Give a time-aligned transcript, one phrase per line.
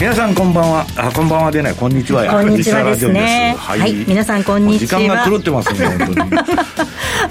[0.00, 0.86] 皆さんこんばんは。
[0.96, 1.74] あこんばんはでない。
[1.74, 3.56] こんにちはこんにちはですね。
[3.58, 5.00] はい、はい、皆さんこんにちは。
[5.00, 6.30] 時間が狂ってますね本当に。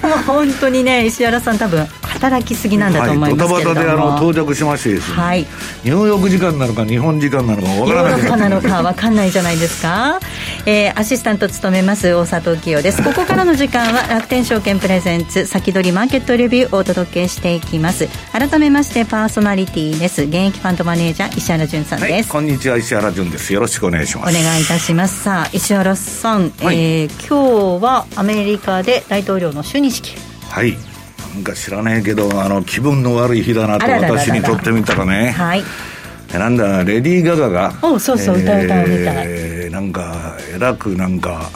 [0.02, 5.46] もう本当にね石原さん多分働きすぎなんだと思いますけれども、はい、ドタバタであの到着しましてですね、はい、
[5.82, 8.12] ニューヨーク時間なのか日本時間なのかわからない。
[8.12, 10.20] ヨーロッパなのかわかんないじゃないですか、
[10.66, 13.02] えー、アシスタント務めます大里清です。
[13.02, 18.08] ここからの時間は楽天証券プレゼンツ先取りマーケットレビューをお届けしていきます。
[18.32, 20.24] 改めましてパーソナリティです。
[20.24, 23.52] 現役ファンドマネージャー石原潤さんです、はい、こんにちは石原潤です。
[23.52, 24.36] よろしくお願いします。
[24.36, 25.22] お願いいたします。
[25.22, 30.16] さあ石原さん、はい、えー、今日はアメリカで大統領の就任式。
[30.48, 30.76] はい。
[31.34, 35.30] なんか知らねえけどあの気分の悪い日だなと私にとってみたらね。
[35.30, 35.62] はい。
[36.32, 41.50] なんだレディー・ガガがおそうそう、歌歌うみたい、えー、なんかえらくなんか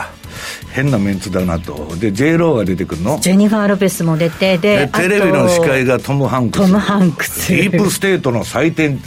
[0.71, 1.95] 変なメンツだなと。
[1.97, 3.19] で J ローが出てくるの？
[3.21, 6.63] ジェニファー・ロペスも出てでテレビの司会がトム・ハンクス。
[6.63, 7.51] トム・ハンクス。
[7.51, 8.99] ディープステートの祭典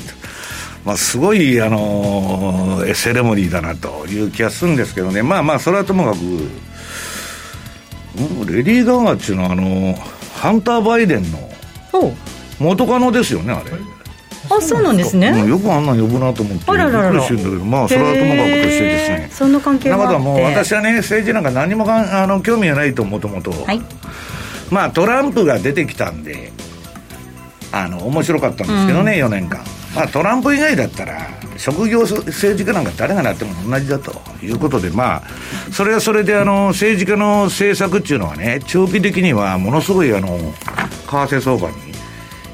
[0.86, 6.20] まあ、すごい、あのー、セレモニーだなという気がするんですけどね、まあまあ、それはともかく、
[8.52, 9.96] レディー・ガガっていうのは、あの
[10.36, 11.50] ハンター・バイデンの
[12.60, 13.72] 元カノですよね、あれ。
[14.48, 19.30] あそうなんですね、よくあんなん呼ぶなと思ってびっくりしてるんだけどまあそれはともかくとしてですね。
[19.32, 20.20] そんな関係があって。
[20.20, 23.52] もう私はね政治なんか何もかあの興味がないともともと。
[24.70, 26.52] まあトランプが出てきたんで
[27.76, 29.62] あの面白かったんですけどね、うん、4年間
[29.94, 35.24] まあトランプ以外だったら職業政治家なんか誰がなっても同じだということで、まあ、
[35.72, 40.46] それはそれであの政治家の政策っていうのはね、長期的にはものすごいあの為
[41.08, 41.76] 替相場に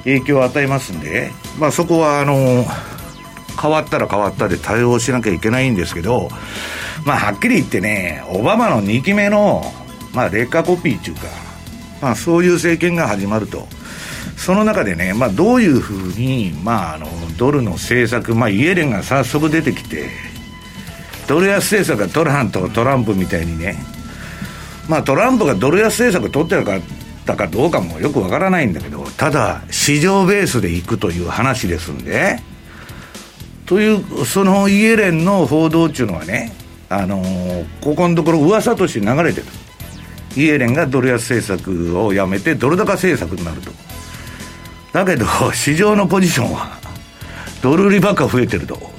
[0.03, 2.65] 影響を与えますんで、まあ、そこはあの
[3.59, 6.29] 変わったら変わったで対応しなきゃいけないんですけど、
[7.05, 9.63] まあ、はっきり言ってね、オバマの2期目の、
[10.13, 11.23] まあ、劣化コピーっていうか、
[12.01, 13.67] まあ、そういう政権が始まると。
[14.41, 17.07] その中でね、まあ、どういうふうに、まあ、あの
[17.37, 20.09] ドルの政策、まあ、イエレンが早速出てきて、
[21.27, 23.75] ドル安政策がトランプトランプみたいにね、
[24.89, 26.81] まあ、トランプがドル安政策を取ってるかっ
[27.23, 32.39] たかどうかもよくわからないんだけど、ただ、市場ベースでいくという話ですんで、
[33.67, 36.51] という、そのイエレンの報道っていうのはね、
[36.89, 39.45] あのー、ここのところ噂として流れてる。
[40.35, 43.90] イエレンがドル安政策をやめてドル高政策になると。
[44.93, 46.77] だけど、市場のポジションは、
[47.61, 48.91] ドル売りばっか増えてると。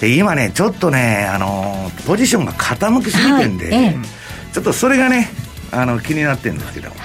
[0.00, 3.96] で今ね、ちょっとね、あのポジションが傾きすぎてんで、はいええ、
[4.52, 5.30] ちょっとそれがね、
[5.72, 6.88] あの気になってるんですけど。
[6.90, 6.98] はい。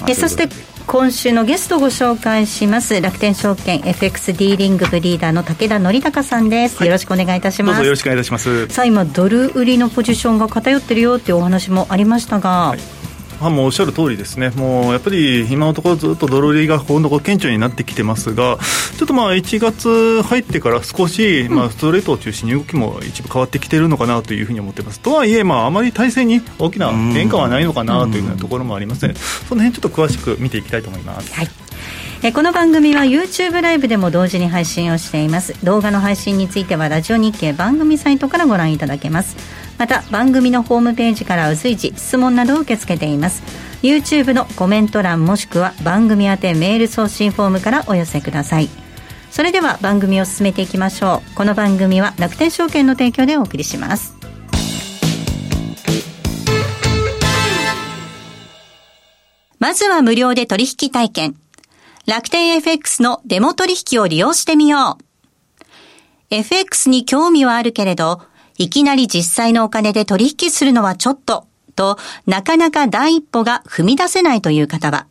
[0.00, 0.48] まあ、そして
[0.86, 3.00] 今週のゲストをご紹介します。
[3.00, 7.84] 楽天証券 FX ディーリング部リーダーの武田則孝さんです、はい、よろしくお願いいたします。
[7.84, 8.68] よろしくお願いいたします。
[8.68, 13.01] さあ今ドル売りのポジションが偏ってるよっていうお話もありましたが、はい
[13.46, 18.58] あもうおっしゃる通りですね、もうやっぱり今のところずっとドル売りがここのところ顕著になってきてますが、
[18.98, 25.00] ちょっとまあ1月入ってから少し、まあ、ストレートを中心に動きも一部変わってきているのかなというふうに思ってます。
[25.00, 31.34] とはいえ、まあ、あまり体制に大きな変化はないのかなというふうなところもありません、その辺ちょっと詳しく見ていきたいと思います。
[31.34, 31.48] はい。
[32.24, 35.56] えこの番組は YouTube ライブでも同時に配信をしています。
[35.64, 39.36] 動画の配信についてはラジオ日経番組サイトからご覧いただけます
[39.82, 43.42] また番組のホームページから随時質問などを受け付けています。
[43.82, 48.68] YouTube のコメント欄もしくは番組宛てメール送信フォームからお寄せください。
[49.32, 51.34] それでは番組を進めていきましょう。
[51.34, 54.14] この番組は楽天証券の提供でお送りします。
[59.58, 61.34] まずは無料で取引体験。
[62.06, 65.04] 楽天 FX のデモ取引を利用してみよう。
[66.30, 68.22] FX に興味はあるけれど
[68.62, 75.08] いきなり実際のお金で取引するのはちょっととなかなか第一歩が踏み出せないという方は、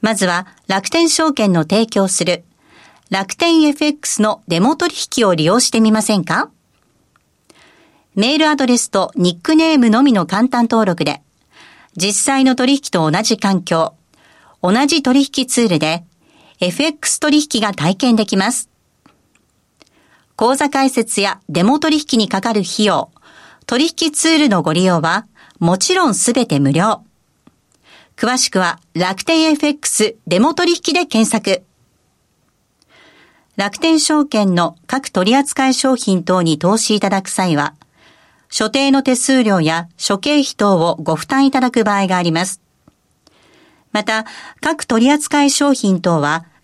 [0.00, 2.44] まずは楽天証券の提供する。
[3.10, 6.50] 楽天 FX のデモ取引を利用してみませんか？
[8.14, 11.20] メールアドレスとニックネームのみの簡単登録で、
[11.96, 13.94] 実際の取引と同じ環境、
[14.62, 16.04] 同じ取引ツールで
[16.60, 18.70] FX 取引が体験できます。
[20.38, 23.10] 口座開設やデモ取引にかかる費用、
[23.66, 25.26] 取引ツールのご利用は
[25.58, 27.02] もちろんすべて無料。
[28.14, 31.64] 詳しくは楽天 FX デモ取引で検索。
[33.56, 37.74] 楽天証券の各取扱商品等に投資いただく際は、
[38.48, 42.62] 所定の手数料や諸経費等をご負担いただく場合があります。
[43.90, 44.24] また、
[44.60, 46.44] 各取扱商品等は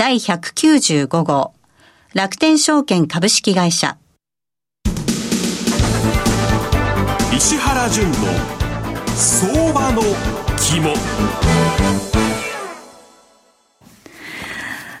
[0.00, 1.52] 第195号。
[2.14, 3.98] 楽天証券株式会社。
[7.36, 8.14] 石原淳の
[9.14, 10.00] 相場の
[10.56, 10.94] 肝。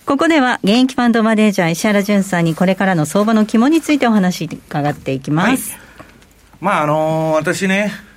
[0.04, 5.80] ここでは現役ファンドマネージャー石原淳さんにこれからの相場の肝についてお話伺っていきます、はい、
[6.60, 8.09] まああのー、私ね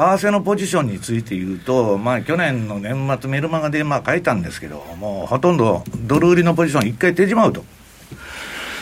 [0.00, 7.64] 為替のポジションについて言うと、まあ、去年の年末メルマガでまあ書いたんですけど、もうほとんどドル売りのポジション一回手じまうと。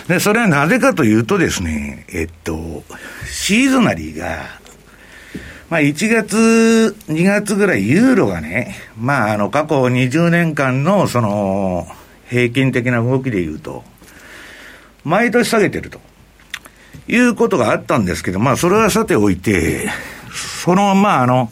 [0.07, 2.85] で、それはなぜかというとですね、えっと、
[3.27, 4.47] シーズナリーが、
[5.69, 11.87] まあ1月、2月ぐらいユーロがね、まああの過去20年間のその
[12.29, 13.83] 平均的な動きで言うと、
[15.05, 16.01] 毎年下げてると。
[17.11, 19.89] いうことがあったんですけど、まあそれはさておいて、
[20.33, 21.51] その、まあ、あの、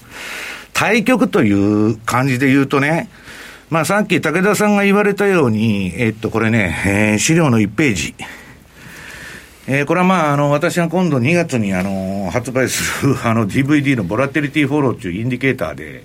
[0.72, 3.08] 対局という感じで言うとね、
[3.70, 8.14] まあ、さっき武田さんが言われたように、えっと、これね、えー、資料の1ページ。
[9.68, 16.04] えー、これはまあ、あの、私が今度2月にあの、発売するあの DVD のボラテリティフォローというインディケーターで、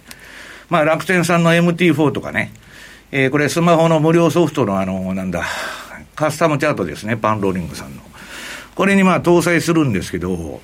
[0.70, 2.52] まあ、楽天さんの MT4 とかね、
[3.12, 5.44] えー、これスマホの無料ソフトのあの、なんだ、
[6.16, 8.02] カスタムチャートですね、パンローリングさんの。
[8.74, 10.62] これにまあ搭載するんですけど、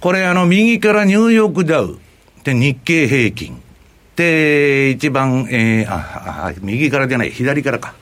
[0.00, 1.98] これあの、右からニューヨークダウ、
[2.44, 3.60] で、日経平均。
[4.14, 7.94] で、一番、えー、あ、あ、右からじゃない、左からか。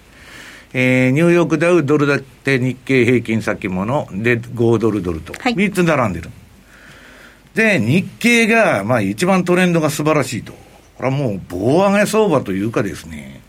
[0.73, 5.33] えー、ニューヨークダウ、ドルだって日経平均先物、で、5ドルドルと。
[5.41, 6.31] はい、3つ並んでる。
[7.55, 10.53] で、日経が、まあ一番トレンドが素晴らしいと。
[10.97, 13.41] これはもう棒上げ相場というかですね、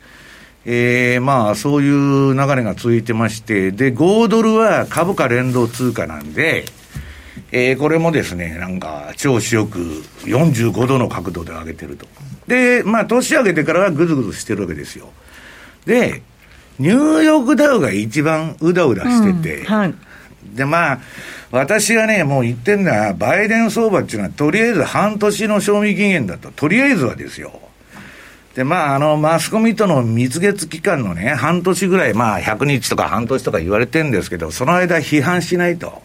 [0.65, 6.65] えー、まあそういう流れが続いてまして、で、5ドルは株価連動通貨なんで、
[7.51, 9.79] えー、これもですね、なんか、調子よく
[10.23, 12.07] 45度の角度で上げてると。
[12.47, 15.09] で、まあ、年上げてからはぐずぐずしてるわけですよ。
[15.85, 16.21] で、
[16.79, 19.93] ニューヨークダウが一番うだうだしてて、うんはい、
[20.53, 20.99] で、まあ、
[21.51, 27.61] 私がね、もう言ってんだは、バイデン相場っていうのは、とりあえず半年の賞味期限だと、とりあえずはですよ。
[28.55, 36.01] で、まあ、あの、マスコミとの蜜月期間のね、半年ぐらい、まあ、100日とか半年とか言われてるんですけど、その間批判しないと。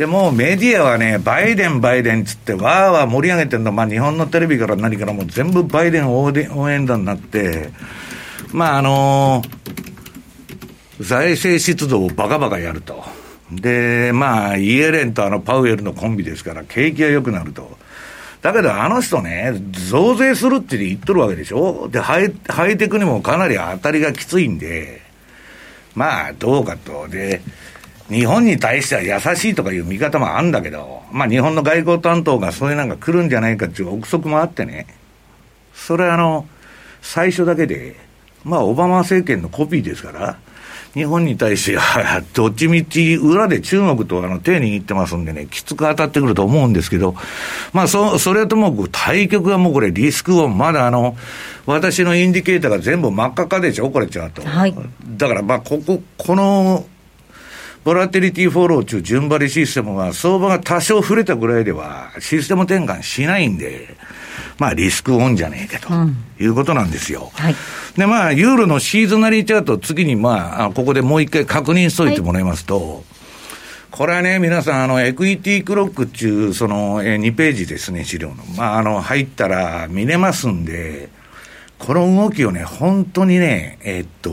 [0.00, 6.30] でもメディアはね、バイデン、バイデンっつって、わーわー盛り上げてるの、まあ、日本のテレビから何からも全部バイデン応
[6.70, 7.68] 援団になって、
[8.50, 13.04] まああのー、財政出動をバカバカやると。
[13.52, 17.76] で、まあ、イエレンとあのパウエルのコンビですから、景気が良くなると。
[18.40, 19.52] だけど、あの人ね、
[19.90, 25.02] 増税するって言っとるわけでしょで、ハイハイテクにもかなり当たりがきついんで、
[25.94, 27.06] まあ、どうかと。
[27.06, 27.42] で、
[28.10, 34.86] 日本に対しては優しいとかいう見方もあるんだけど、まあ日本の外交担当がそういうなんか来るんじゃないかっていう憶測もあってね、
[35.72, 36.46] それあの、
[37.02, 37.96] 最初だけで、
[38.44, 40.38] まあオバマ政権のコピーですから、
[40.94, 47.14] 日本に対しては、 どっちみち裏で中国とあの手握ってますんでね、きつく当たってくると思うんですけど、
[47.72, 51.16] まあそ、それとも対局はもうこれリスクをまだあの、
[51.66, 54.42] 私のインディケーターが全部真っ赤かでしょ、これちゃうと。
[54.42, 54.74] はい。
[55.16, 56.84] だからまあ、ここ、この、
[57.82, 63.96] ボラテリティフォロー中順張りシステムは相場が多少触れたぐらいではシステム転換しないんで、
[64.58, 67.30] まあリスクオンじゃねえかということなんですよ。
[67.34, 67.54] うんはい、
[67.96, 73.02] でまあユーロのシーズナリーチャート次にまあここでもう一回確認しといてもらいますと、はい
[73.90, 78.36] これはね、皆さん、あの、エクイティクロックっていう、その、え2ページですね、資料の。
[78.56, 81.08] まあ、あの、入ったら見れますんで、
[81.76, 84.30] この動きをね、本当にね、えっと、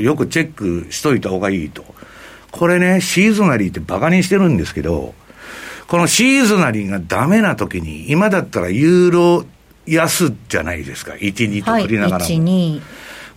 [0.00, 1.84] よくチェックしといた方がいいと。
[2.50, 5.14] これね、シーズナリーってバカにしてるんですけど、
[5.86, 9.44] このシーズナリーがダメな時に、今だったらユーロ
[9.86, 12.24] 安じゃないですか、1、2と振りながらも。
[12.24, 12.80] はい、1、2。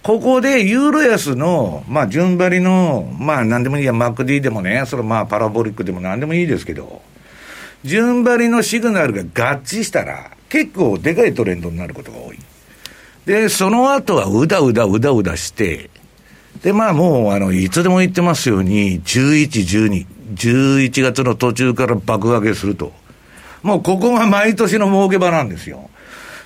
[0.03, 7.01] ここでユーロ安の、まあ、順張りの、まあ、なんでもいいや、マクディでもね、それまあ、パラボリックでもなんでもいいですけど、
[7.83, 12.39] 順張りのシグナルが合致したら、結構でかいトレンドになることが多い。
[13.25, 15.89] で、その後はうだうだうだうだして、
[16.63, 19.47] で、まあもう、あの、いつでも言ってますように、11、
[19.91, 22.93] 12、11月の途中から爆上げすると。
[23.61, 25.89] もうここが毎年の儲け場なんですよ。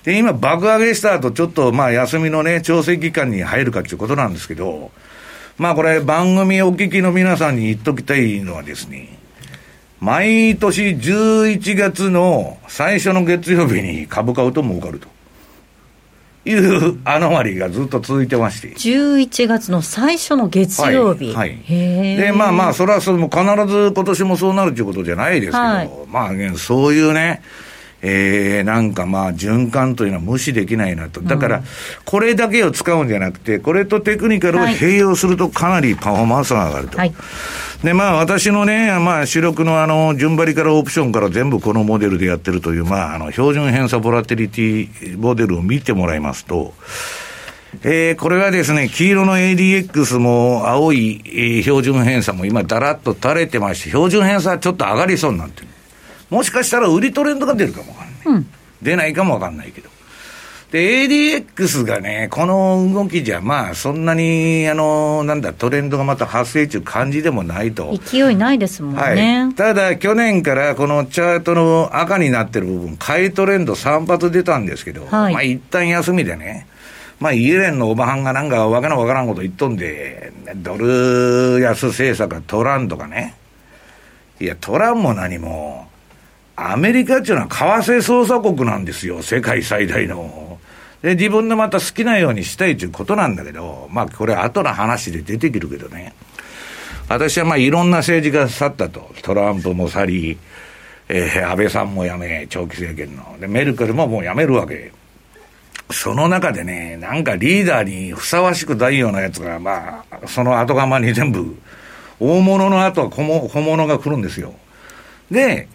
[0.03, 4.91] で、今爆上げした後、ちょっとまあ休みのね、調整期間に入るかっていうことなんですけど、
[5.57, 9.17] まあこれ番組お聞きの皆さんに言っときたいのはですね、
[9.99, 15.16] 毎年11月の最初の月曜日に株買うと儲かると。
[16.47, 18.69] いうアノマリーがずっと続いてまして。
[18.69, 27.41] 11月の最初の月曜日、はい、はい、でまあまあそれはそれも必ず今年もそうなるということじゃないですけど、はい、まあ、ね、そういうね
[28.09, 31.21] えー、なんかまあ循環というのは無視できないなと。
[31.21, 31.63] だから、
[32.05, 36.97] これだけを使うんじゃなくて、これとテクニカルを併用するとかなりパフォーマンスが上がると。
[36.97, 37.13] はい、
[37.83, 46.73] で、まあ私のね、まあ主力のあの、順張りからオプションから全部このモデルでやってるという、まああの、標準偏差ボラテリティモデルを見てもらいますと、
[47.83, 55.67] えー、これはですね、黄色の ADX も青い、えー、標準偏差も今だらっと垂れてまして、標準偏差はちょっと上がりそうになってる。
[56.29, 57.96] もしかしたら売りトレンドが出るかも。
[58.27, 58.49] うん、
[58.81, 59.89] 出ないかもわかんないけど。
[60.71, 67.97] で、ADX がね、この動きじゃ、まあ、そんなに、あの、なんだ、トレンドがまた発生中感じでもないと。
[67.97, 69.01] 勢いないですもんね。
[69.01, 76.67] はい、ただ、去年からこのチャートの赤になってる部分、買いトレンド3発出たんですけど、はい、まあ、一旦休みでね、
[77.21, 83.35] まあ、イエレンのおばはんがなんかわけのわからんこと言っとんで、ドル安政策が取らんとかね。
[84.41, 85.86] いや、取らんも何も、
[86.59, 87.47] アメリカっていうのは
[87.81, 90.57] 為替操作国なんですよ、世界最大の。
[91.03, 96.13] で、自分でまた好きなようにしたいということなんだけど、まあこれ後の話で出てくるけどね。
[97.07, 99.11] 私はまあいろんな政治家去ったと。
[99.21, 100.37] トランプも去り、
[101.09, 103.39] えー、安倍さんも辞め、長期政権の。
[103.39, 104.91] で、メルケルももう辞めるわけ。
[105.91, 111.55] その中でね、なんかリーダーにふさわしくないようなやつが、まあ、その後釜に全部、
[112.19, 114.55] 大物の後は小物が来るんですよ。
[115.29, 115.67] で、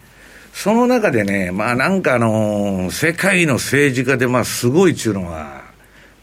[0.53, 5.63] その中でね、まあなんかあのー、世界の政治家でまあすごいっていうのは、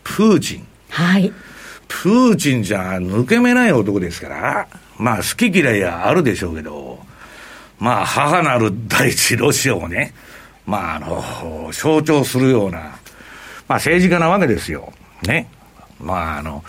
[0.04, 0.66] プーチン。
[0.88, 1.32] はい。
[1.88, 7.00] プーチンじゃ抜け目ない男ですから、まあ好き嫌いはあるでしょうけど、
[7.80, 10.14] まあ母なる大地ロシアをね、
[10.64, 14.92] まああの、象徴するような、まあ政治家なわけですよ。
[15.26, 15.48] ね。
[15.98, 16.62] まああの、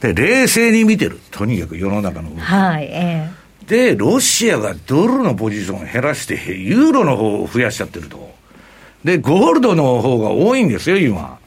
[0.00, 1.18] で、冷静に見てる。
[1.32, 3.37] とにかく世の中のはい、ええ
[3.68, 8.34] で、ロシアがドルのポジションを減らして、ユーロの方を増やしちゃってると。
[9.04, 11.38] で、ゴールドの方が多いんですよ、今。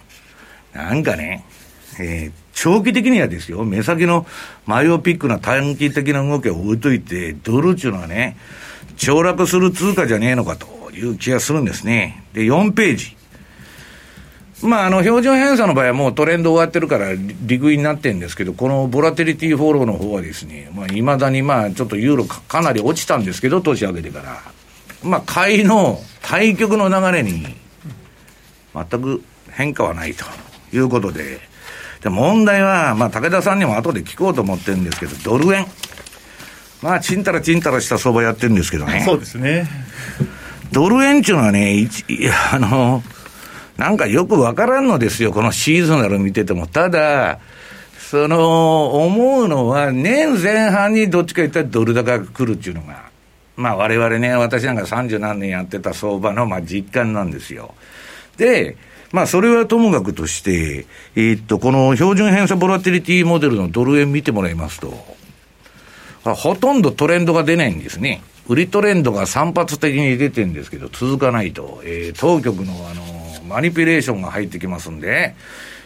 [0.74, 1.44] なんかね、
[2.00, 4.28] えー、長期的にはですよ、目先の
[4.68, 8.38] マイオピックな短期的な動きを置いといて、ドルっていうのはね、
[8.98, 12.24] 凋落する通貨じゃねえのかという気がするんですね。
[12.34, 13.18] で、4ページ。
[14.64, 24.42] まあ、あの、標準偏差の場合はもうトレンド終わってるから、利食いになってるんですけど、このボラテリティフォローの方はですね、まあ、未だにまあ、ちょっとユーロかなり落ちたんですけど、年明けてから。
[25.04, 27.56] まあ、買いの対局の流れに、
[28.74, 30.26] 全く変化はないと
[30.74, 31.40] いうことで、
[32.02, 35.66] で問題は、まあ、武田さんにも後で聞こうと思ってるんですけど、ドル円。
[36.82, 39.04] まあ、ちんたらちんたらした相場やってるんですけどね。
[39.06, 39.68] そうですね。
[40.72, 41.88] ドル円っていうのはね、
[42.52, 43.04] あの、
[43.82, 46.68] なんかよくわからんのですよ、このシーズナル見てても。
[46.68, 47.40] ただ、
[47.98, 53.10] その、思うのは、年前半にどっちか言ったらドル高が来るっていうのが、
[53.58, 57.74] まあ我々ね、私なんか三十何年やってた相場の、まあ実感なんですよ。
[58.38, 58.78] で、
[59.12, 60.86] まあそれはともかくとして、
[61.16, 64.94] えー、っと、この標準偏差ボラティリティモデルのドル円見てもらいますと、
[66.24, 68.22] ほとんどトレンドが出ないんですね。
[68.48, 73.21] 売りトレンドが散発的に出てるんですけど、続かないと、えー、当局のあの、
[73.52, 75.36] マニピュレーションが入ってきますんで、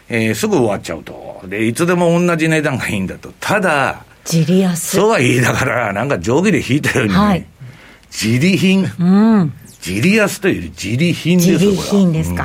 [0.07, 1.41] えー、すぐ終わっちゃうと。
[1.47, 3.33] で、いつでも同じ値段がいいんだと。
[3.39, 4.75] ただ、自利安。
[4.75, 7.45] そうは言いながら、なんか定規で引いたようにね、はい、
[8.11, 8.85] 自利品。
[8.99, 9.03] う
[9.43, 9.53] ん。
[9.85, 12.43] 自利安というより自利品です自利品ですか、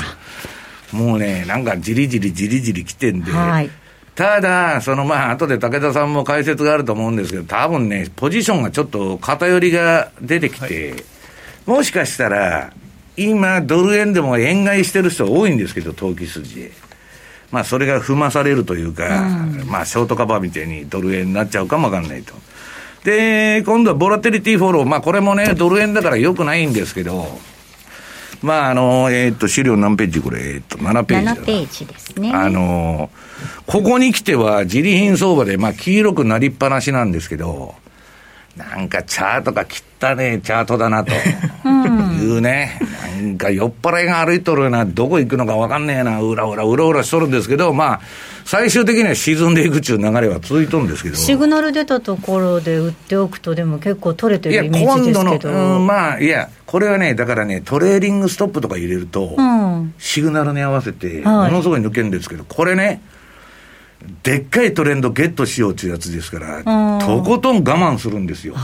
[0.93, 3.71] うん、もうね、なんかじりじりじりじり来てんで、はい、
[4.15, 11.03] ただ、そのまあ、後で武田さんも解説があると思うんですけど、多分ね、ポジションがちょっと偏りが出てきて、はい、
[11.65, 12.75] もしかしたら、
[13.23, 16.73] 今、ドル円でも円買いしてる人多いんですけど、投機筋で。
[17.50, 22.33] まあ、それが踏まされるというか、うん、まあ、ショートカバーみたいにドル円になっちゃうかもわかんないと。
[23.05, 24.87] で、今度はボラテリティフォロー。
[24.87, 27.27] まあ、これもね、ドル円だからよくないんですけど、
[28.41, 30.21] まあ、あの、えっ、ー、と、資料何ページ？
[30.23, 31.35] これ、えっ、ー、と、7ページだ。
[31.35, 32.33] 7ページですね。
[32.33, 33.11] あの、
[33.67, 37.75] ここに来ては、自利品相場で、まあ、黄色くなりっぱなしなんですけど、
[38.57, 41.12] なんかチャートが汚ねチャートだなと。
[42.21, 42.78] いうね、
[43.19, 48.00] うん、なんか酔っ払いが歩いとるな、どこ行くのか分かんねえな、うらうらうらうらしとるんですけど、まあ、
[48.45, 51.16] 最終的には沈んでいくっていう流れは続いとるんですけど。
[51.16, 55.23] シグナル出たところで売っておくと、でも結構取れてるイメージですけど。
[55.23, 63.00] いや、今度の、うん、まあ、いや、これはね、だからね、トレーリングストップとか入れると、うん、シグナルに合わせて、ものすごい抜けるんですけど、はい、これね、
[64.23, 68.54] でっかいトレンドゲットしようというやつですから、とことん我慢するんですよ。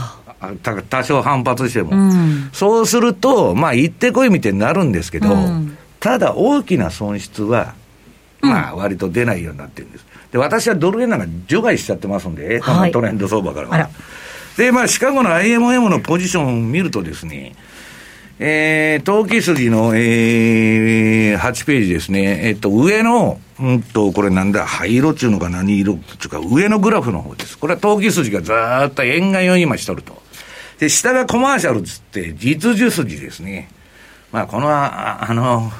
[0.89, 7.73] 多少反発しても、うん、そうすると、まあ、行ってこいみたいになるんですけど、うん、ただ大きな損失は、
[8.41, 10.05] まあ、割と出ないようになってるんです。
[10.31, 13.89] で、私はドル円なんか除外しちゃってますんで、このトレンド相場からは。
[14.57, 17.55] で、まあ、シカゴの IMM のポジションを見るとですね、
[18.39, 22.41] えー、投機筋の、えー、8ページですね。
[22.43, 27.57] えっと、上の、うんと、これなんだ、灰色っていうのか何色っていうか、上のグラフの方です。
[27.57, 30.21] これは投機筋がずーっと円買いを今しとると。
[30.79, 33.69] で、下がコマーシャルつって、実需筋ですね。
[34.31, 35.71] まあ、この、ああの、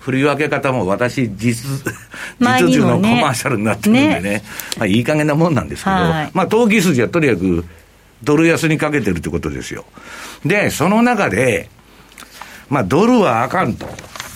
[0.00, 1.70] 振り分け方も私実、
[2.40, 4.42] 実需のコマーシャルになってるんでね、ね
[4.76, 7.64] まあいい加減なもんなんですけど、まあ投機筋はとにかく
[8.22, 9.84] ドル安にかけてるってことですよ。
[10.44, 11.68] で、その中で、
[12.68, 13.86] まあドルはあかんと。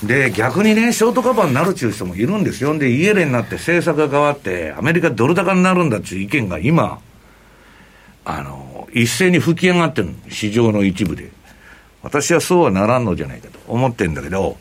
[0.04, 2.76] で、逆にね、ショートカバーになるっていう人もいるんですよ。
[2.76, 6.98] で、イエレンになって政策が変わって、アメリカドル高になるんだっていう意見が今、
[8.24, 11.30] あの、一斉に吹き上がってる市場の一部で。
[12.02, 14.56] 私はそうはならんのじゃないかと思ってんだけど、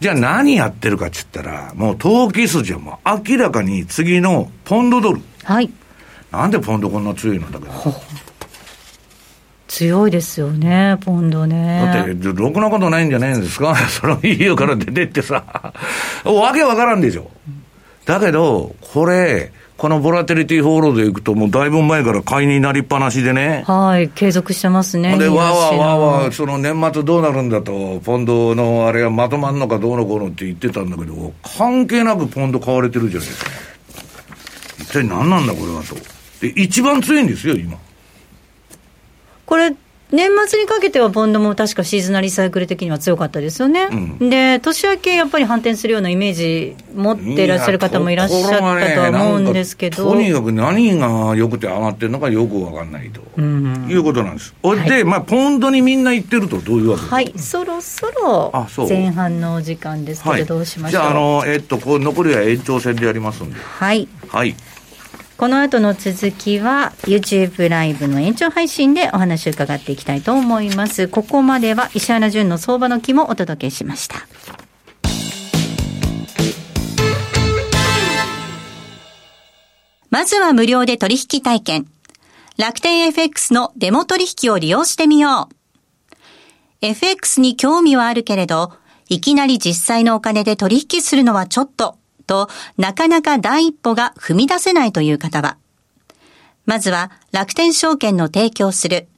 [0.00, 5.20] じゃあ何やってるかって言ったら、もう投機筋はもう明らかに次のポンドドル。
[5.44, 5.70] はい。
[6.30, 7.72] なんでポンドこんな強いのだけど。
[9.78, 11.88] 強いですよね、ポンドね。
[11.94, 15.44] だって、ろくなことないんじゃないんですか、 その EU から出てってさ、
[16.24, 17.30] わけわからんでしょ。
[18.04, 23.62] だけど、これ、このボラテリティフォーローでいくと、もうだいぶ前から買いになりっぱなしでね。
[23.68, 25.16] はい、継続してますね。
[25.16, 33.50] で、わーわーわーわー、その年末どうなるんだと、ポンドのあれがまとまんのかどうのこうのって言ってたんだけど、関係なくポンド買われてるじゃないですか。
[34.80, 35.94] 一体何なんだこれはと。
[36.40, 37.78] で、一番強いんですよ、今。
[39.48, 39.74] これ
[40.10, 54.54] 年末にかけてはボンドも確かシーズナリサイクル的には強かったですよね、うん、で年明け、やっぱり反転するようなイメージ持っていらっしゃる方もいらっしゃったとは思うんですけど、ね、とにかく何がよくて上がってるのかよく分かんないと、うん、いうことなんです。
[54.62, 57.14] はい、で、まあ、ポンドにみんな言ってると、どういうわけですか？
[57.16, 63.60] はい、そろそろ前半のお時間ですけど、どうしましょう、はい、じゃあ、あのえっと、こう残りは延長戦でやりますんで。
[63.60, 64.54] はい、はい
[65.38, 71.06] この後の続きは YouTube ライブの延長配信でお話を伺っていきたいと思います。
[71.06, 74.26] ここまでは石原淳の相場の木もお届けしました。
[80.10, 81.86] まずは無料で取引体験。
[82.56, 86.16] 楽天 FX のデモ取引を利用してみよう。
[86.80, 88.72] FX に興味はあるけれど、
[89.08, 91.97] いきなり実際のお金で取引するのはちょっと
[92.28, 95.56] と、なかなか第一歩が踏み出せないという方は、
[96.66, 99.08] まずは楽天証券の提供する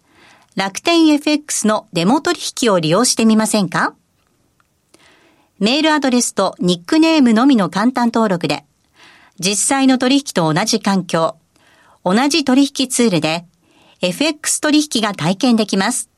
[0.54, 3.94] 楽天 FX のデモ取引を利用してみませんか？
[5.58, 8.64] メールアドレスとニックネームのみの簡単登録で、
[9.38, 11.36] 実際の取引と同じ環境、
[12.04, 13.44] 同じ取引ツールで、
[14.00, 16.08] FX 取引が体験できます。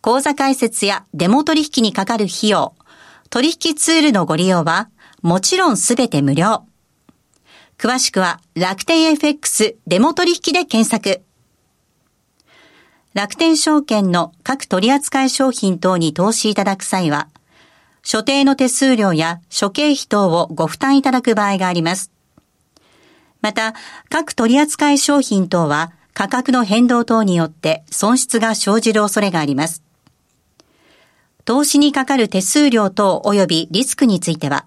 [0.00, 2.74] 口座開設やデモ取引にかかる費用、
[3.30, 4.88] 取引ツールのご利用は、
[5.26, 6.66] もちろんすべて無料。
[7.78, 11.20] 詳しくは楽天 FX デモ取引で検索。
[13.12, 17.26] 楽天証券の各取扱商品等に投資いただく際は、
[18.04, 22.12] 所定の手数料や諸経費等をご負担いただく場合があります。
[23.40, 23.74] また、
[24.08, 29.82] 各取扱商品等は価格の変動等によって損失が生じる恐れがあります。
[31.44, 34.66] 投資にかかる手数料等及びリスクについては、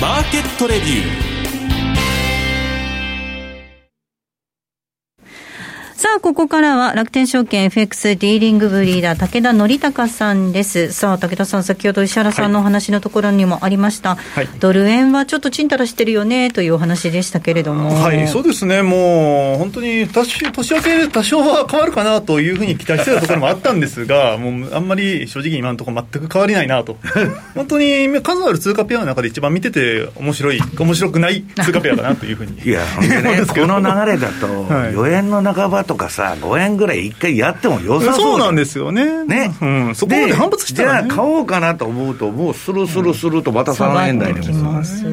[0.00, 1.27] マーケットレビュー。
[5.98, 10.92] さあ、ここからは楽天証券 FX ディーリングブリーダー、武田則隆さんです。
[10.92, 17.92] さあ、武田さん、先ほど石原さんのお話のところにもありました、はい、ドル円はちょっとちんたらしてるよねというお話でしたけれども。
[18.00, 26.96] はい、そうですね、もう本当に年年明け、多少は変わるかなというふうに期待してたところもあったんですが、 もうあんまり正直、今のところ全く変わりないなと、
[27.56, 32.56] 本当に数ある通貨ペアの中で一番見てて、面白い、面白くない通貨ペアだなというふうに。
[32.64, 39.24] いや、ね、この流れだと、 はい、4円の半ばとかさ、5円ぐらい一回やってもよさそうそうなんですよね。
[39.24, 39.56] ね。
[39.60, 45.04] うん、そこまで反発したら、ね、じゃあ買おうかなと思うと、もうスルスルスルとまた3円台にます。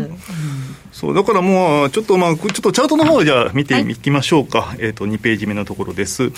[0.92, 6.32] そうだからもう、ちょっとまあ、ちょっとチャートの方をじゃあ見ていきましょうか、はい、えっ、ー、と、2ページ目のところです。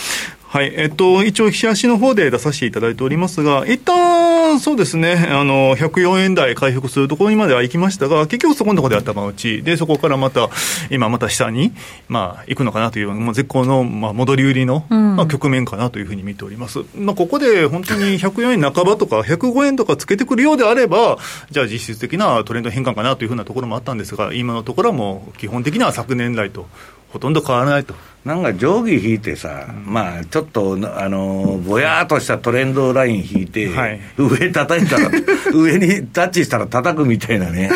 [0.50, 10.50] はい、えっと、一応、日足の方で出させていただいておりますが、一旦、そうですね、あの、104円台回復するところにまでは行きましたが、結局そこのところで頭打ち、で、そこからまた、
[10.90, 11.74] 今また下に、
[12.08, 16.80] まあ、行くのかなという、もう絶好の、まあ、戻り売りの、まあ、局面かなというふうに見ております。
[16.96, 21.18] まあ、ここで本当に104円半ばとか、105円とかつけてくるようであれば、
[21.52, 26.68] じゃあ実質的なトレンド変換かなというふうなところもあったんですが、今のところはもう基本的には昨年来と、
[27.10, 27.96] ほとんど変わらないと。
[28.28, 35.10] なんか定規引いてさ、うん、まあちょっと、あのぼやっとしたトレンドライン引いて、はい、上叩いたら、
[35.56, 37.72] 上にタッチしたら叩くみたいなね、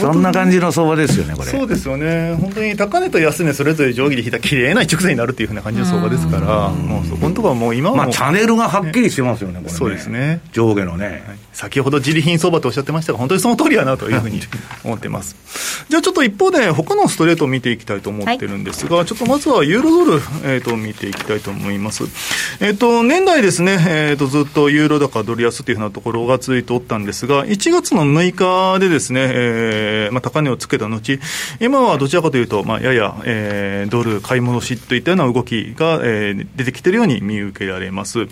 [0.00, 1.50] そんな感じの相場ですよね、これ。
[1.50, 10.40] そうですよね、本当に高値と安値、それぞれ定規で引いたきれいな直線になるっていうふうな感じの相場ですから、もうそこのところはもう今はまあ、チャンネルがはっきりしてますよね、これ、ね、そうですね。
[10.52, 11.06] 上下のね。
[11.06, 11.20] はい。
[11.52, 14.40] 先ほど自利品相場とおっしゃってましたが、本当にその通りやなというふうに
[14.84, 15.36] 思ってます。
[15.88, 22.04] じゃあちょっと一方で、他のストレートを見ていきたいと思ってるんですが、はい、ちょっとまずはユーロドル、えーと、見ていきたいと思います。
[22.60, 28.34] えっ、ー、と、年内ですね、えっ、ー、と、ずっとユーロ高ドル安というふうなところが続いておったんですが、1月の6
[28.74, 31.18] 日でですね、えー、まあ、高値をつけた後、
[31.60, 38.26] 今はどちらかというと、まあ、やや、えー、ドル買い戻しといったような動きが、えー、出てきているように見受けられます。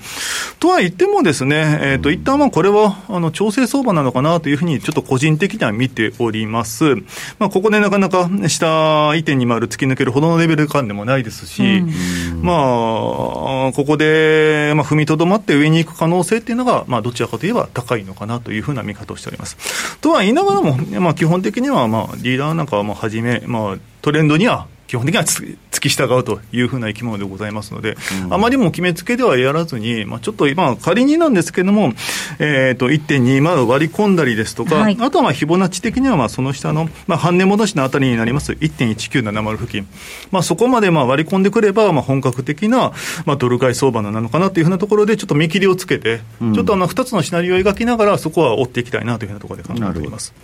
[0.58, 6.96] とは言ってもですね、えっ、ー、と、一旦まあ、これは、あの、調整相場なのかなというふうに、ちょっと個人的には見ております。
[7.38, 19.98] まあ、ここでなかなか下1.20突き抜けるほどのレベル感でもないですし、うんまあ、ここで、まあ、踏みとどまって上に行く可能性っていうのが、まあ、どちらかといえば高いのかなというふうな見方をしております。
[20.00, 31.92] とは言いながらも、まあ、基本的には、まあ、リーダーなんかはもうはじめ、まあ、トレンドには基本的には付き従うというふうな生き物でございますので、うん、あまりも決めつけではやらずに、まあ、ちょっと今、仮になんですけれども、
[32.40, 38.50] えーと、1.20割り込んだりですとか、はい、あとはまあフィボナッチ的にはまあその下の、まあ、半値戻しのあたりになります。
[38.50, 39.86] 1.1970付近、
[40.32, 42.90] まあ、そこまでまあ割り込んでくれば、まあ、本格的な
[43.26, 50.34] まあドル買い相場なのかなというふうなところで、ちょっと見切りをつけて、うん、ちょっとあの2つのシナリオを描きながら、そこは追っていきたいなというふうなところで考えております。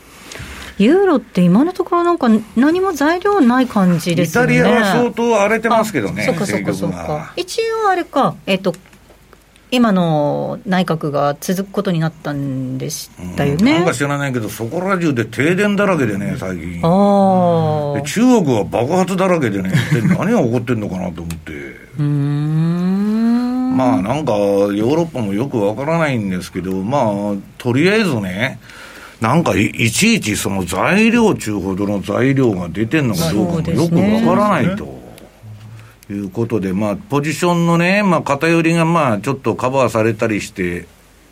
[0.79, 4.57] ユーロって今のところなんか何も材料ない感じですよね。
[4.57, 6.25] イタリアは相当荒れてますけどね。
[6.25, 7.33] そっかそっかそっか。
[7.37, 8.75] 一応あれか、えっ、と、
[9.71, 13.75] 今の内閣が続くことになったんでしたよね。
[13.79, 16.81] なんか知らないけど、そこら中で停電だらけでね、最近。
[16.83, 19.73] あ中国は爆発だらけでね、
[20.19, 21.53] 何が起こってんのかなと思って。
[21.99, 28.59] うんまあなんか、ヨーロッパもよくわからないんですけど、まあ、とりあえずね、
[29.21, 34.97] なんかいちいちその材料中ほどの材料が出てるのかどうかもよくわからないと。
[36.09, 40.87] いうことで、まあ、ポジションのね、まあ、偏りがまあちょっとカバーされたりして、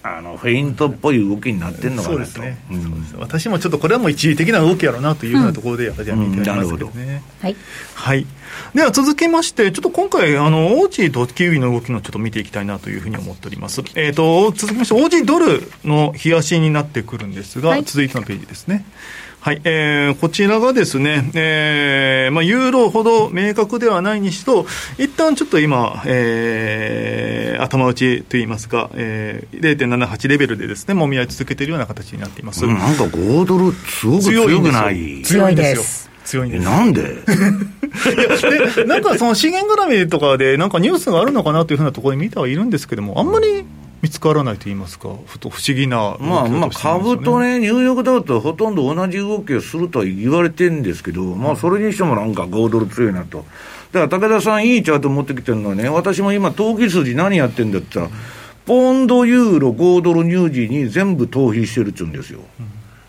[0.06, 2.58] あのフェイントっぽい動きになってんのかなと、ね。
[2.70, 6.72] うん、私もちょっとこれはもう一時的な動きやろうなというようなところで、やっぱり見てあります。
[6.74, 6.90] けど。
[6.90, 7.22] ね。
[7.40, 7.56] はい、
[7.94, 8.26] はい。
[8.74, 13.80] では続きまして、ちょっと今回、あの、オージーとキウイの動きのちょっと見ていきたいなというふうに思っております。
[13.94, 18.84] えっ、ー、と、続きまして、オージードルの冷やしになってくるんですが、はい、続いてのページですね。
[19.44, 24.64] はい、えー、こちらがですね、えー、まあ、ユーロほど明確ではないにしと、
[24.96, 32.64] 一旦ちょっと今、えー、頭打ちといいますか、えー、0.78レベルでですね、もみ合い続けているような形になっています。
[32.64, 35.20] うん、なんか5ドル、すごく強くない。
[35.20, 37.02] 強いです強いんですなんで？
[38.74, 43.66] でなんかその資源絡みとかで、なんかニュースがあるのかなというふうなところで見てはいるんですけども、あんまり
[44.02, 53.44] 見つからないと言いますか、ふと不思議な、ね、まあまあ、株とね、ニューヨークダウとほとんど同じ動きをするとは言われてるんですけど、まあ、それにしてもなんか5ドル強いなと。
[53.92, 58.20] だから武田さん、いいチャート持ってきてるのはね、私も今、投機筋何やってんだって言ったら、
[58.66, 62.40] ポンド、ユーロ、5ドル、ニュージーに全部逃避してるっちゅうんですよ、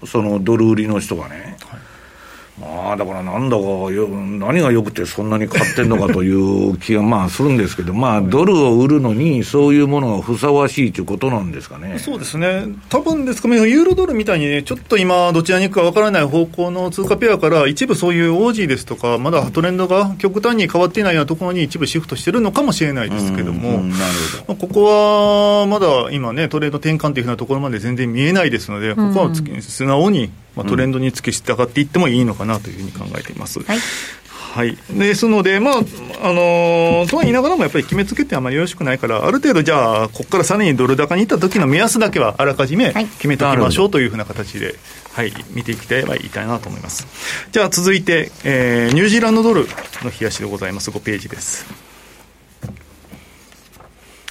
[0.02, 1.58] うん、そのドル売りの人がね。
[1.70, 1.85] はい
[2.60, 12.00] まあだからなんだかよ、何がよくてそんなに買ってんのかという気が まあするんですけど、まあドルを売るのにそういうものがふさわしいということなんですかね。
[12.00, 12.64] そうですね。
[12.90, 24.14] 多分ですかね、ユーロドルみたいにね、ちょっと今どちらに行くかわからない方向の通貨ペアから一部そういうオージーですとか、まだトレンドが極端に変わっていないようなところに一部シフトしてるのかもしれないですけども、なる
[24.48, 24.60] ほど。
[24.60, 33.60] ここはまだ今ね、トレード転換というふうなところまで全然見えないですので、ここは素直にまあ、トレンドにつけ従っていってもいいのかなというふうに考えています。
[33.64, 33.78] はい
[34.56, 44.76] はい、ですので、まああのー、とは言いながらも、やっぱり決めつけてあまりよろしくないから、ある程度、じゃあ、ここからさらにドル高にいった時の目安だけはあらかじめ決めておきましょうというふうな形で、
[45.12, 47.06] はい、見ていきたいば言いたいなと思います。
[47.52, 49.68] じゃあ、続いて、えー、ニュージーランドドル
[50.04, 51.85] の冷やしでございます、5ページです。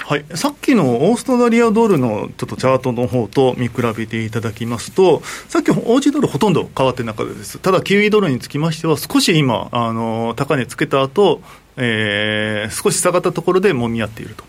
[0.07, 7.59] はい、さっきのオーストラリアドルのちょっとチャートの方と見比べていただきますと、さっきオージードルほとんど変わってなかったです。
[7.59, 11.41] ただ、キウイドルにつきましては、少し今、あの、高値つけた後、
[11.79, 14.45] えー、少し下がったところで揉み合っていると。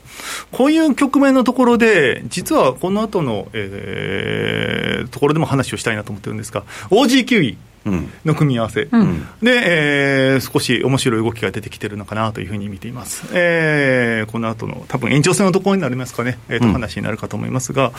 [0.51, 13.27] こういう局面のところで、実はこの後の、えー、ところでも話をしたいなと思ってるんですが、OG9 の組み合わせ、うん、で、えー、少し面白い動きが出てきてるのかなというふうに見ています。
[13.33, 17.91] えー、この後の多分延長戦のところになりますかね、えーと、話になるかと思いますが、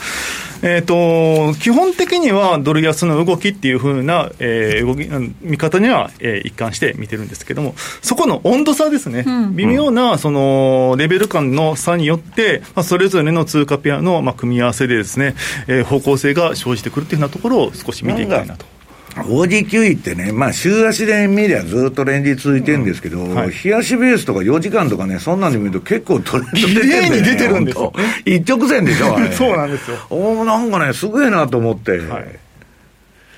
[0.61, 15.35] えーと、基本的にはドル安の動きっていうふうな、えー、動き見方には、えー、一貫して見てるんですけども、そこの温度差ですね、うん、微妙なそのレベル感の差によって、まあ、それぞれの通貨ペアの、まあ、組み合わせでですね、
[15.67, 18.76] えー、方向性が生じてくるっていうようなところを少し見ていきたいなと。
[19.23, 27.93] OG9 ってね、まあ、週足で見りゃずっとレンジ続いてるんですけど、うんはい、日足ベースとか4時間とかね、そんなんで見ると結構トレンド出てるんだよ、ね、 出てるんですよ。
[28.25, 29.31] 一直線でしょ、あれ。
[29.33, 29.97] そうなんですよ。
[30.09, 31.91] おなんかね、すごいなと思って。
[31.97, 32.46] はい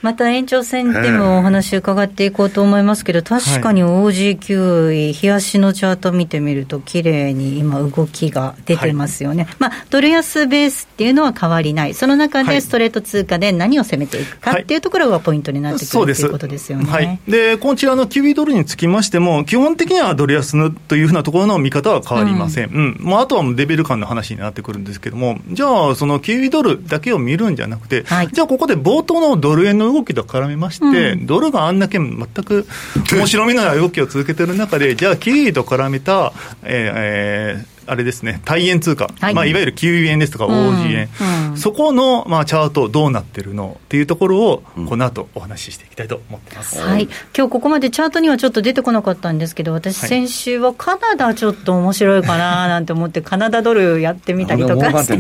[0.01, 22.97] また延長戦でもお話伺っていこうと思いますけど、確かに OG9 位、日足のチャート見てみると、綺麗に今、動きが出てますよね、はい、まあ、ドル安ベースっていうのは変わりない、その中でストレート通貨で何を攻めていくかっていうところがポイントになってくる、はい、ということですよね、はい、でこちらのキウイドルにつきましても、基本的にはドル安のというふうなところの見方は変わりません、うん。
[22.99, 32.67] うん、あ、あとはレベル感の話になってくるんですけども、じゃあ、そのキウイドルだけを見るんじゃなくて、じゃあ、ここで冒頭のドル円の動きと絡めまして、うん、ドルがあんだけ全く
[33.11, 39.33] 面白みのない動きを続けてる中で、じゃあ、キウイと絡めた、えーえーあれですね、対円通貨、はい。
[39.33, 43.79] まあ、いわゆるキウイ円ですとか、OG 円、うんうん、そこの、まあ、チャート、どうなってるの？
[43.83, 55.19] っていうところを、この後お話ししていきたいと思ってます、はい、今日ここまでチャートにはちょっと出てこなかったんですけど、私、先週はカナダ、ちょっと面白いかななんて思って、カナダドルやってみたりとかして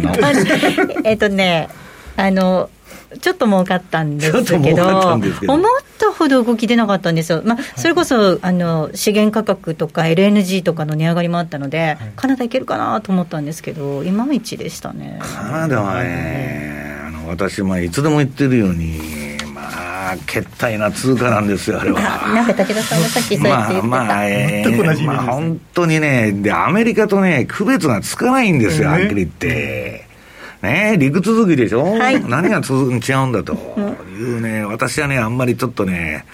[1.09, 1.69] えっとね、
[2.17, 2.69] あの
[3.21, 15.19] ちょっと儲かったんですけど、思ったほど動き出なかったんですよ、まあ、それこそあの資源価格とか LNG とかの値上がりもあったので、はい、カナダ行けるかなと思ったんですけど、いまいちでしたね。
[15.21, 18.99] カナダはね、あの私、まあ、いつでも言ってるように、
[19.55, 21.99] まあ、けったいな通貨なんですよ、あれは。
[22.33, 23.87] なんか武田さんがさっきそうやって言ってた。
[23.87, 30.08] まあ、まあ、えー、まあ、本当にねで、アメリカとね、区別がつかないんですよ、はっきり言って。
[30.61, 33.53] ね陸続きでしょ、はい、何が続違うんだと。
[34.19, 36.25] いうね、私はね、あんまりちょっとね、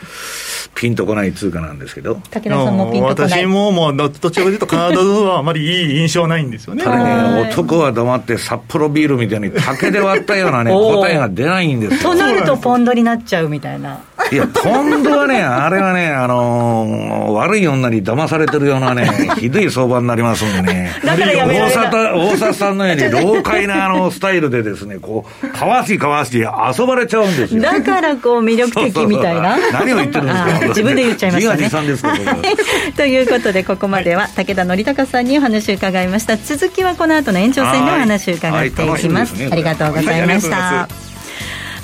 [0.76, 2.16] ピンとこない通貨なんですけど。
[2.16, 3.30] 武田さんもピンとこない。
[3.30, 6.84] 私ももう、どちらかというとカナダはあまりいい印象ないんですよね。
[6.84, 12.12] ただね、男は黙って札幌ビールみたいに竹で割ったようなね、 答えが出ないんですよ。
[12.12, 14.00] となるとポンドになっちゃうみたいな。
[14.32, 19.08] いや、ポンドはね、あれはね、あのー、悪い女に騙されてるようなね、
[19.38, 20.92] ひどい相場になりますんでね。
[21.04, 23.04] だからやめ大里、大里さんのように、
[23.36, 27.62] 老快なあのスタイルでですね、こう、かわしかわし遊ばれちゃうんですよ。
[27.62, 29.58] だからこう、魅力的みたいな。
[29.72, 31.70] 何を言ってるんですか 自分で言っちゃいましたね。
[31.70, 32.04] さんです
[32.96, 36.38] ということで、ここまでは武田則孝さんにお話を伺いました。
[36.38, 39.36] 続きはこの後の延長戦でお話を伺っていきます。
[39.52, 41.15] ありがとうございました。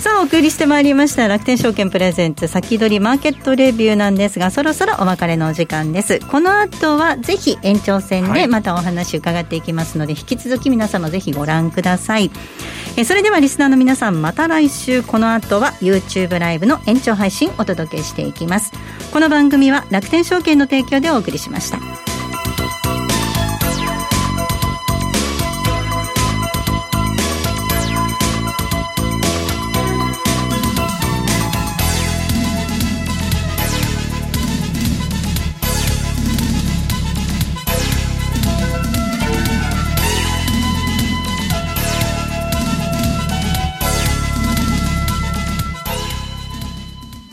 [0.01, 1.27] さあお送りしてまいりました。
[1.27, 6.19] 楽天証券プレゼンツ先取りマーケットレビューなんですがそろそろお別れのお時間です。
[6.21, 12.31] この後はぜひ延長戦でまたお話伺っていきますので、はい、引き続き皆様ぜひご覧ください。
[12.97, 15.03] えそれではリスナーの皆さんまた来週。
[15.03, 18.71] この後は YouTube ライブの延長配信お届けしていきます。
[19.13, 21.77] この番組は楽天証券の提供でお送りしました